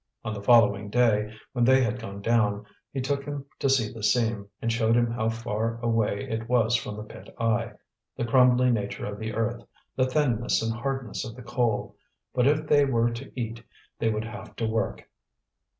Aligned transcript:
On 0.25 0.33
the 0.33 0.41
following 0.41 0.89
day 0.89 1.31
when 1.53 1.63
they 1.63 1.83
had 1.83 1.99
gone 1.99 2.23
down, 2.23 2.65
he 2.91 3.01
took 3.01 3.23
him 3.23 3.45
to 3.59 3.69
see 3.69 3.93
the 3.93 4.01
seam, 4.01 4.47
and 4.59 4.73
showed 4.73 4.95
him 4.95 5.11
how 5.11 5.29
far 5.29 5.79
away 5.79 6.27
it 6.27 6.49
was 6.49 6.75
from 6.75 6.97
the 6.97 7.03
pit 7.03 7.31
eye, 7.39 7.73
the 8.17 8.25
crumbly 8.25 8.71
nature 8.71 9.05
of 9.05 9.19
the 9.19 9.35
earth, 9.35 9.61
the 9.95 10.07
thinness 10.09 10.59
and 10.63 10.73
hardness 10.73 11.23
of 11.23 11.35
the 11.35 11.43
coal. 11.43 11.95
But 12.33 12.47
if 12.47 12.65
they 12.65 12.83
were 12.83 13.11
to 13.11 13.31
eat 13.39 13.63
they 13.99 14.09
would 14.09 14.25
have 14.25 14.55
to 14.55 14.65
work. 14.65 15.07